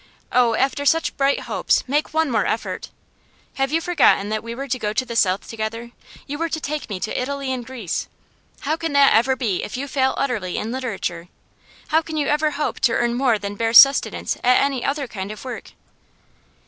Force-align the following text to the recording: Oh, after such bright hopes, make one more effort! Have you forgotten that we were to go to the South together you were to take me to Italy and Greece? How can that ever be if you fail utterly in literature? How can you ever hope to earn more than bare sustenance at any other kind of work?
Oh, 0.31 0.55
after 0.55 0.83
such 0.83 1.15
bright 1.15 1.41
hopes, 1.41 1.83
make 1.87 2.11
one 2.11 2.31
more 2.31 2.47
effort! 2.47 2.89
Have 3.57 3.71
you 3.71 3.79
forgotten 3.79 4.29
that 4.29 4.41
we 4.43 4.55
were 4.55 4.67
to 4.67 4.79
go 4.79 4.93
to 4.93 5.05
the 5.05 5.15
South 5.15 5.47
together 5.47 5.91
you 6.25 6.39
were 6.39 6.49
to 6.49 6.59
take 6.59 6.89
me 6.89 6.99
to 6.99 7.21
Italy 7.21 7.53
and 7.53 7.63
Greece? 7.63 8.07
How 8.61 8.75
can 8.77 8.93
that 8.93 9.13
ever 9.13 9.35
be 9.35 9.61
if 9.63 9.77
you 9.77 9.87
fail 9.87 10.15
utterly 10.17 10.57
in 10.57 10.71
literature? 10.71 11.27
How 11.89 12.01
can 12.01 12.17
you 12.17 12.25
ever 12.25 12.49
hope 12.49 12.79
to 12.79 12.93
earn 12.93 13.13
more 13.13 13.37
than 13.37 13.53
bare 13.53 13.73
sustenance 13.75 14.37
at 14.37 14.63
any 14.63 14.83
other 14.83 15.07
kind 15.07 15.31
of 15.31 15.45
work? 15.45 15.73